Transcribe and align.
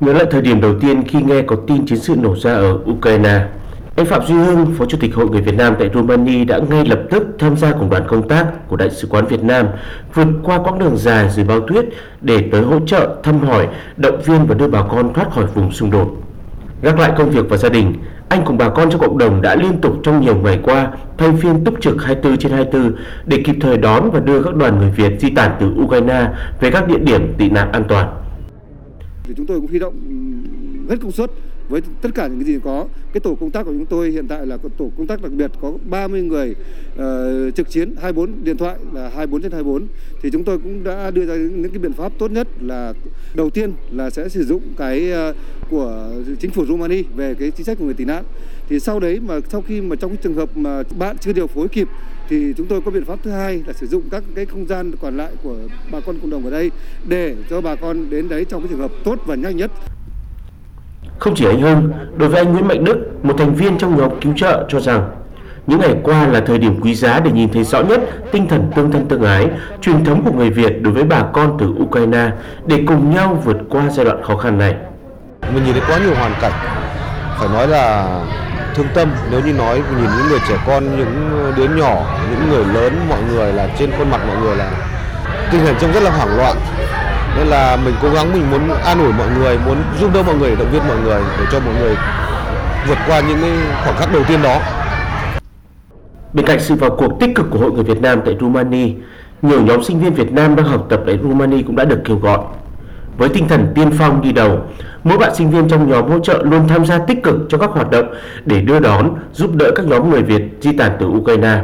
Nhớ 0.00 0.12
lại 0.12 0.24
thời 0.30 0.42
điểm 0.42 0.60
đầu 0.60 0.74
tiên 0.80 1.02
khi 1.08 1.22
nghe 1.22 1.42
có 1.42 1.56
tin 1.66 1.86
chiến 1.86 1.98
sự 1.98 2.14
nổ 2.16 2.36
ra 2.36 2.52
ở 2.52 2.78
Ukraine, 2.90 3.46
anh 3.96 4.06
Phạm 4.06 4.26
Duy 4.26 4.34
Hưng, 4.34 4.66
Phó 4.78 4.84
Chủ 4.84 4.98
tịch 5.00 5.14
Hội 5.14 5.26
người 5.30 5.40
Việt 5.40 5.54
Nam 5.54 5.74
tại 5.78 5.90
Romania 5.94 6.44
đã 6.44 6.60
ngay 6.70 6.84
lập 6.84 7.00
tức 7.10 7.26
tham 7.38 7.56
gia 7.56 7.72
cùng 7.72 7.90
đoàn 7.90 8.02
công 8.08 8.28
tác 8.28 8.68
của 8.68 8.76
Đại 8.76 8.90
sứ 8.90 9.08
quán 9.08 9.26
Việt 9.26 9.42
Nam 9.44 9.66
vượt 10.14 10.26
qua 10.42 10.58
quãng 10.58 10.78
đường 10.78 10.96
dài 10.96 11.30
dưới 11.30 11.44
bao 11.44 11.60
tuyết 11.60 11.84
để 12.20 12.48
tới 12.52 12.62
hỗ 12.62 12.80
trợ, 12.86 13.16
thăm 13.22 13.40
hỏi, 13.40 13.68
động 13.96 14.20
viên 14.24 14.46
và 14.46 14.54
đưa 14.54 14.68
bà 14.68 14.82
con 14.82 15.12
thoát 15.12 15.32
khỏi 15.32 15.46
vùng 15.46 15.72
xung 15.72 15.90
đột. 15.90 16.08
Gác 16.82 16.98
lại 16.98 17.12
công 17.18 17.30
việc 17.30 17.48
và 17.48 17.56
gia 17.56 17.68
đình, 17.68 17.94
anh 18.28 18.42
cùng 18.44 18.58
bà 18.58 18.68
con 18.68 18.90
trong 18.90 19.00
cộng 19.00 19.18
đồng 19.18 19.42
đã 19.42 19.54
liên 19.54 19.80
tục 19.80 19.96
trong 20.02 20.20
nhiều 20.20 20.36
ngày 20.36 20.60
qua 20.62 20.88
thay 21.18 21.32
phiên 21.40 21.64
túc 21.64 21.80
trực 21.80 22.02
24 22.02 22.36
trên 22.38 22.52
24 22.52 22.92
để 23.26 23.42
kịp 23.44 23.56
thời 23.60 23.78
đón 23.78 24.10
và 24.10 24.20
đưa 24.20 24.42
các 24.42 24.54
đoàn 24.54 24.78
người 24.78 24.90
Việt 24.90 25.20
di 25.20 25.30
tản 25.30 25.50
từ 25.60 25.66
Ukraine 25.82 26.28
về 26.60 26.70
các 26.70 26.88
địa 26.88 26.98
điểm 26.98 27.34
tị 27.38 27.50
nạn 27.50 27.72
an 27.72 27.84
toàn. 27.88 28.23
Thì 29.24 29.34
chúng 29.36 29.46
tôi 29.46 29.60
cũng 29.60 29.70
huy 29.70 29.78
động 29.78 29.94
hết 30.88 30.96
công 31.02 31.12
suất 31.12 31.30
với 31.68 31.80
tất 32.02 32.08
cả 32.14 32.26
những 32.26 32.38
cái 32.38 32.44
gì 32.44 32.58
có. 32.64 32.86
Cái 33.12 33.20
tổ 33.20 33.34
công 33.34 33.50
tác 33.50 33.62
của 33.62 33.72
chúng 33.72 33.86
tôi 33.86 34.10
hiện 34.10 34.28
tại 34.28 34.46
là 34.46 34.58
tổ 34.76 34.90
công 34.96 35.06
tác 35.06 35.22
đặc 35.22 35.32
biệt 35.32 35.50
có 35.60 35.72
30 35.90 36.22
người 36.22 36.54
uh, 36.94 37.54
trực 37.54 37.70
chiến 37.70 37.94
24 38.00 38.44
điện 38.44 38.56
thoại 38.56 38.76
là 38.92 39.08
24 39.08 39.42
trên 39.42 39.52
24 39.52 39.86
thì 40.22 40.30
chúng 40.30 40.44
tôi 40.44 40.58
cũng 40.58 40.84
đã 40.84 41.10
đưa 41.10 41.26
ra 41.26 41.34
những 41.36 41.70
cái 41.70 41.78
biện 41.78 41.92
pháp 41.92 42.12
tốt 42.18 42.30
nhất 42.30 42.48
là 42.60 42.92
đầu 43.34 43.50
tiên 43.50 43.72
là 43.90 44.10
sẽ 44.10 44.28
sử 44.28 44.44
dụng 44.44 44.62
cái 44.76 45.12
uh, 45.30 45.36
của 45.70 46.10
chính 46.40 46.50
phủ 46.50 46.66
Romania 46.66 47.02
về 47.16 47.34
cái 47.34 47.50
chính 47.50 47.66
sách 47.66 47.78
của 47.78 47.84
người 47.84 47.94
tị 47.94 48.04
nạn. 48.04 48.24
Thì 48.68 48.80
sau 48.80 49.00
đấy 49.00 49.20
mà 49.20 49.40
sau 49.48 49.62
khi 49.62 49.80
mà 49.80 49.96
trong 49.96 50.10
cái 50.10 50.18
trường 50.22 50.34
hợp 50.34 50.56
mà 50.56 50.82
bạn 50.98 51.16
chưa 51.18 51.32
điều 51.32 51.46
phối 51.46 51.68
kịp 51.68 51.88
thì 52.28 52.54
chúng 52.56 52.66
tôi 52.66 52.80
có 52.80 52.90
biện 52.90 53.04
pháp 53.04 53.18
thứ 53.22 53.30
hai 53.30 53.62
là 53.66 53.72
sử 53.72 53.86
dụng 53.86 54.02
các 54.10 54.22
cái 54.34 54.46
không 54.46 54.66
gian 54.66 54.92
còn 55.02 55.16
lại 55.16 55.30
của 55.42 55.54
bà 55.92 56.00
con 56.00 56.18
cộng 56.18 56.30
đồng 56.30 56.44
ở 56.44 56.50
đây 56.50 56.70
để 57.08 57.34
cho 57.50 57.60
bà 57.60 57.74
con 57.74 58.10
đến 58.10 58.28
đấy 58.28 58.44
trong 58.44 58.60
cái 58.62 58.68
trường 58.68 58.80
hợp 58.80 58.90
tốt 59.04 59.18
và 59.26 59.34
nhanh 59.34 59.56
nhất. 59.56 59.70
Không 61.18 61.34
chỉ 61.36 61.46
anh 61.46 61.60
Hưng, 61.60 61.92
đối 62.16 62.28
với 62.28 62.38
anh 62.38 62.52
Nguyễn 62.52 62.68
Mạnh 62.68 62.84
Đức, 62.84 63.24
một 63.24 63.34
thành 63.38 63.54
viên 63.54 63.78
trong 63.78 63.96
nhóm 63.96 64.10
cứu 64.20 64.32
trợ 64.36 64.66
cho 64.68 64.80
rằng 64.80 65.10
những 65.66 65.80
ngày 65.80 65.94
qua 66.02 66.26
là 66.26 66.40
thời 66.40 66.58
điểm 66.58 66.80
quý 66.80 66.94
giá 66.94 67.20
để 67.20 67.30
nhìn 67.32 67.48
thấy 67.52 67.64
rõ 67.64 67.82
nhất 67.82 68.00
tinh 68.32 68.48
thần 68.48 68.70
tương 68.76 68.92
thân 68.92 69.06
tương 69.08 69.22
ái, 69.22 69.48
truyền 69.80 70.04
thống 70.04 70.24
của 70.24 70.32
người 70.32 70.50
Việt 70.50 70.82
đối 70.82 70.92
với 70.92 71.04
bà 71.04 71.22
con 71.32 71.56
từ 71.60 71.66
Ukraine 71.66 72.30
để 72.66 72.82
cùng 72.86 73.14
nhau 73.14 73.42
vượt 73.44 73.56
qua 73.70 73.90
giai 73.90 74.04
đoạn 74.04 74.22
khó 74.22 74.36
khăn 74.36 74.58
này. 74.58 74.74
Mình 75.54 75.64
nhìn 75.64 75.72
thấy 75.72 75.82
quá 75.88 75.98
nhiều 75.98 76.14
hoàn 76.14 76.32
cảnh, 76.40 76.52
phải 77.38 77.48
nói 77.48 77.68
là 77.68 78.06
thương 78.74 78.86
tâm 78.94 79.08
nếu 79.30 79.40
như 79.40 79.52
nói 79.52 79.76
nhìn 79.76 80.10
những 80.18 80.28
người 80.28 80.38
trẻ 80.48 80.56
con, 80.66 80.96
những 80.96 81.52
đứa 81.56 81.68
nhỏ, 81.68 82.18
những 82.30 82.50
người 82.50 82.64
lớn, 82.74 83.06
mọi 83.08 83.18
người 83.22 83.52
là 83.52 83.68
trên 83.78 83.90
khuôn 83.98 84.10
mặt 84.10 84.20
mọi 84.26 84.36
người 84.36 84.56
là 84.56 84.70
tinh 85.52 85.60
thần 85.64 85.74
trông 85.80 85.92
rất 85.92 86.02
là 86.02 86.10
hoảng 86.10 86.36
loạn 86.36 86.56
nên 87.36 87.46
là 87.46 87.76
mình 87.76 87.94
cố 88.02 88.10
gắng 88.10 88.32
mình 88.32 88.50
muốn 88.50 88.70
an 88.84 88.98
ủi 88.98 89.12
mọi 89.12 89.28
người 89.38 89.58
muốn 89.66 89.76
giúp 90.00 90.10
đỡ 90.14 90.22
mọi 90.22 90.34
người 90.34 90.56
động 90.56 90.70
viên 90.72 90.88
mọi 90.88 90.96
người 91.04 91.20
để 91.38 91.44
cho 91.52 91.60
mọi 91.60 91.74
người 91.80 91.96
vượt 92.88 92.98
qua 93.06 93.20
những 93.20 93.60
khoảng 93.84 93.96
khắc 93.96 94.12
đầu 94.12 94.22
tiên 94.28 94.42
đó 94.42 94.60
Bên 96.34 96.46
cạnh 96.46 96.60
sự 96.60 96.74
vào 96.74 96.90
cuộc 96.90 97.20
tích 97.20 97.30
cực 97.34 97.46
của 97.50 97.58
Hội 97.58 97.72
người 97.72 97.84
Việt 97.84 98.02
Nam 98.02 98.20
tại 98.24 98.36
Rumani, 98.40 98.94
nhiều 99.42 99.62
nhóm 99.62 99.82
sinh 99.82 100.00
viên 100.00 100.14
Việt 100.14 100.32
Nam 100.32 100.56
đang 100.56 100.66
học 100.66 100.86
tập 100.88 101.00
tại 101.06 101.18
Rumani 101.22 101.62
cũng 101.62 101.76
đã 101.76 101.84
được 101.84 102.00
kêu 102.04 102.16
gọi. 102.16 102.38
Với 103.16 103.28
tinh 103.28 103.48
thần 103.48 103.66
tiên 103.74 103.90
phong 103.90 104.22
đi 104.22 104.32
đầu, 104.32 104.58
mỗi 105.04 105.18
bạn 105.18 105.34
sinh 105.34 105.50
viên 105.50 105.68
trong 105.68 105.90
nhóm 105.90 106.10
hỗ 106.10 106.18
trợ 106.18 106.42
luôn 106.42 106.68
tham 106.68 106.84
gia 106.84 106.98
tích 106.98 107.22
cực 107.22 107.36
cho 107.48 107.58
các 107.58 107.70
hoạt 107.70 107.90
động 107.90 108.14
để 108.44 108.60
đưa 108.60 108.80
đón, 108.80 109.14
giúp 109.32 109.54
đỡ 109.54 109.70
các 109.74 109.86
nhóm 109.86 110.10
người 110.10 110.22
Việt 110.22 110.42
di 110.60 110.72
tản 110.72 110.92
từ 110.98 111.06
Ukraine. 111.06 111.62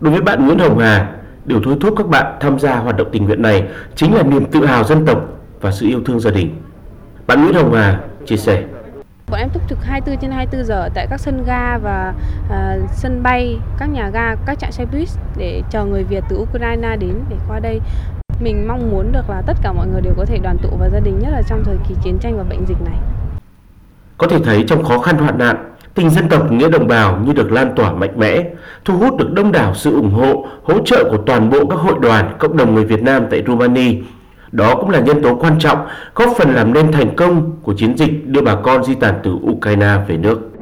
Đối 0.00 0.12
với 0.12 0.22
bạn 0.22 0.46
Nguyễn 0.46 0.58
Hồng 0.58 0.78
Hà, 0.78 1.16
Điều 1.46 1.60
thôi 1.64 1.76
thúc 1.80 1.94
các 1.96 2.08
bạn 2.08 2.36
tham 2.40 2.58
gia 2.58 2.76
hoạt 2.76 2.96
động 2.96 3.08
tình 3.12 3.24
nguyện 3.24 3.42
này 3.42 3.64
chính 3.94 4.14
là 4.14 4.22
niềm 4.22 4.44
tự 4.44 4.66
hào 4.66 4.84
dân 4.84 5.06
tộc 5.06 5.18
và 5.60 5.70
sự 5.72 5.86
yêu 5.86 6.00
thương 6.06 6.20
gia 6.20 6.30
đình. 6.30 6.62
Bạn 7.26 7.42
Nguyễn 7.42 7.54
Hồng 7.54 7.74
Hà 7.74 8.00
chia 8.26 8.36
sẻ. 8.36 8.64
Bọn 9.30 9.40
em 9.40 9.48
túc 9.54 9.68
trực 9.68 9.78
24 9.82 10.20
trên 10.20 10.30
24 10.30 10.66
giờ 10.66 10.88
tại 10.94 11.06
các 11.10 11.20
sân 11.20 11.44
ga 11.46 11.78
và 11.78 12.14
uh, 12.46 12.90
sân 12.90 13.22
bay, 13.22 13.58
các 13.78 13.86
nhà 13.86 14.10
ga, 14.12 14.34
các 14.46 14.58
trạm 14.58 14.72
xe 14.72 14.84
buýt 14.92 15.08
để 15.36 15.62
chờ 15.70 15.84
người 15.84 16.04
Việt 16.04 16.24
từ 16.28 16.36
Ukraine 16.36 16.96
đến 16.96 17.14
để 17.30 17.36
qua 17.48 17.60
đây. 17.60 17.80
Mình 18.40 18.68
mong 18.68 18.90
muốn 18.90 19.12
được 19.12 19.30
là 19.30 19.42
tất 19.46 19.56
cả 19.62 19.72
mọi 19.72 19.86
người 19.86 20.00
đều 20.00 20.14
có 20.16 20.24
thể 20.24 20.38
đoàn 20.38 20.56
tụ 20.62 20.68
và 20.78 20.88
gia 20.88 21.00
đình 21.00 21.18
nhất 21.18 21.30
là 21.32 21.42
trong 21.42 21.64
thời 21.64 21.76
kỳ 21.88 21.94
chiến 22.04 22.18
tranh 22.18 22.36
và 22.36 22.44
bệnh 22.44 22.66
dịch 22.66 22.82
này. 22.84 22.98
Có 24.18 24.26
thể 24.26 24.38
thấy 24.44 24.64
trong 24.68 24.84
khó 24.84 24.98
khăn 24.98 25.18
hoạn 25.18 25.38
nạn, 25.38 25.56
Tình 25.96 26.10
dân 26.10 26.28
tộc 26.28 26.52
nghĩa 26.52 26.68
đồng 26.68 26.86
bào 26.86 27.20
như 27.24 27.32
được 27.32 27.52
lan 27.52 27.72
tỏa 27.76 27.92
mạnh 27.92 28.12
mẽ, 28.16 28.44
thu 28.84 28.96
hút 28.96 29.16
được 29.16 29.32
đông 29.32 29.52
đảo 29.52 29.74
sự 29.74 29.94
ủng 29.94 30.10
hộ, 30.10 30.46
hỗ 30.62 30.78
trợ 30.84 31.04
của 31.10 31.16
toàn 31.26 31.50
bộ 31.50 31.66
các 31.66 31.76
hội 31.76 31.94
đoàn, 32.00 32.36
cộng 32.38 32.56
đồng 32.56 32.74
người 32.74 32.84
Việt 32.84 33.02
Nam 33.02 33.22
tại 33.30 33.42
Romania. 33.46 33.94
Đó 34.52 34.74
cũng 34.74 34.90
là 34.90 35.00
nhân 35.00 35.22
tố 35.22 35.34
quan 35.34 35.58
trọng 35.58 35.78
góp 36.14 36.28
phần 36.38 36.54
làm 36.54 36.72
nên 36.72 36.92
thành 36.92 37.16
công 37.16 37.52
của 37.62 37.74
chiến 37.74 37.98
dịch 37.98 38.26
đưa 38.26 38.42
bà 38.42 38.54
con 38.54 38.84
di 38.84 38.94
tản 38.94 39.14
từ 39.22 39.30
Ukraine 39.32 39.96
về 40.08 40.16
nước. 40.16 40.55